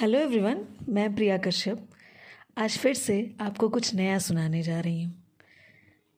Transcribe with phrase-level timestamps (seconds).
[0.00, 1.88] Hello everyone, मैं प्रिया कश्यप।
[2.58, 5.24] आज फिर से आपको कुछ नया सुनाने जा रही हूँ।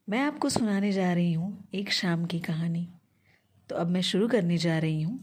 [0.09, 2.89] मैं आपको सुनाने जा रही हूँ एक शाम की कहानी।
[3.69, 5.19] तो अब मैं शुरू करने जा रही हूँ।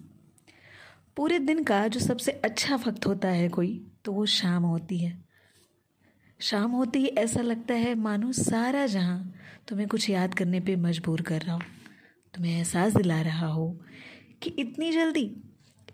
[1.16, 5.24] पूरे दिन का जो सबसे अच्छा वक्त होता है कोई तो वो शाम होती है।
[6.40, 9.34] शाम होती ही ऐसा लगता है, मानो सारा जहाँ
[9.68, 11.62] तुम्हें कुछ याद करने पे मजबूर कर रहा हो।
[12.34, 13.80] तुम्हें एहसास दिला रहा हो
[14.42, 15.44] कि इतनी जल्दी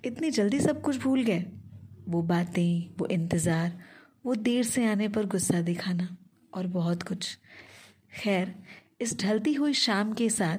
[0.06, 1.46] इतनी जल्दी सब कुछ भूल गए।
[2.08, 3.80] वो बातें, वो इंतज़ार,
[4.26, 6.18] वो देर से आने पर गुस्सा दिखाना
[6.54, 7.38] और बहुत कुछ।
[8.14, 8.56] खैर,
[9.02, 10.58] इस ढलती हुई शाम के साथ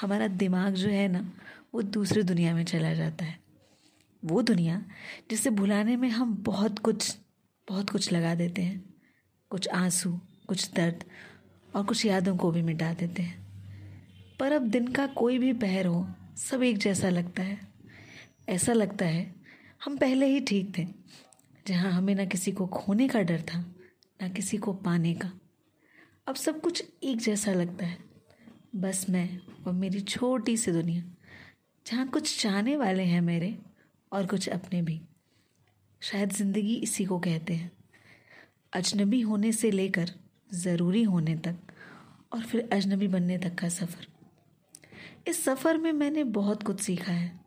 [0.00, 1.32] हमारा दिमाग जो है ना,
[1.74, 3.38] वो दूसरी दुनिया में चला जाता है।
[4.24, 4.84] वो दुनिया
[5.30, 7.18] जिसे भुलाने में हम बहुत कुछ
[7.68, 8.94] बहुत कुछ लगा देते हैं।
[9.50, 11.04] कुछ आँसू, कुछ दर्द
[11.76, 13.46] और कुछ यादों को भी मिटा देते हैं।
[14.40, 17.60] पर अब दिन का कोई भी पहर हो, सब एक जैसा लगता है।
[18.48, 19.34] ऐसा लगता है
[19.80, 20.86] हम पहले ही ठीक थे,
[21.66, 23.58] जहाँ हमें ना किसी को खोने का डर था,
[24.20, 25.30] ना किसी को पाने का।
[26.26, 27.98] अब सब कुछ एक जैसा लगता है।
[28.76, 29.28] बस मैं
[29.66, 31.02] और मेरी छोटी सी दुनिया,
[31.86, 33.56] जहाँ कुछ चाहने वाले हैं मेरे
[34.12, 35.00] और कुछ अपने भी।
[36.02, 37.70] शायद ज़िंदगी इसी को कहते हैं।
[38.72, 40.10] अजनबी होने से लेकर
[40.54, 41.72] ज़रूरी होने तक
[42.32, 44.06] और फिर अजनबी बनने तक का सफ़र।
[45.28, 47.40] इस सफ़र में मैंने बहुत कुछ सीखा है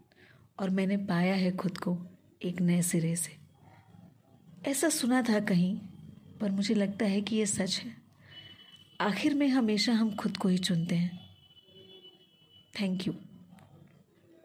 [0.59, 1.98] और मैंने पाया है खुद को।
[2.45, 3.38] एक नए सिरे से।
[4.70, 5.78] ऐसा सुना था कहीं,
[6.42, 7.98] पर मुझे लगता है कि यह सच है।
[9.02, 11.20] आखिर में हमेशा हम खुद को ही चुनते हैं।
[12.81, 13.14] Thank you